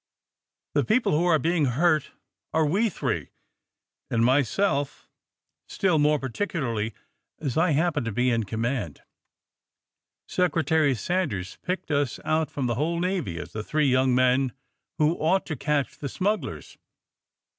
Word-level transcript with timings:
The 0.73 0.83
people 0.83 1.11
who 1.11 1.25
are 1.27 1.37
being 1.37 1.65
hurt 1.65 2.09
are 2.55 2.65
we 2.65 2.89
three, 2.89 3.29
and 4.09 4.25
myself 4.25 5.07
still 5.69 5.99
more 5.99 6.17
particu 6.17 6.59
larly 6.59 6.93
as 7.37 7.55
I 7.55 7.73
happen 7.73 8.03
to 8.05 8.11
be 8.11 8.31
in 8.31 8.45
command. 8.45 9.01
Secretary 10.27 10.95
Sanders 10.95 11.59
picked 11.61 11.91
us 11.91 12.19
out 12.25 12.49
from 12.49 12.65
the 12.65 12.73
whole 12.81 12.99
Navy 12.99 13.37
as 13.37 13.53
the 13.53 13.61
three 13.61 13.89
young 13.89 14.15
men 14.15 14.53
who 14.97 15.13
ought 15.19 15.45
to 15.45 15.55
catch 15.55 15.99
the 15.99 16.09
smugglers. 16.09 16.79